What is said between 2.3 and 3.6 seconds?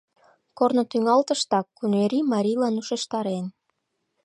марийлан ушештарен: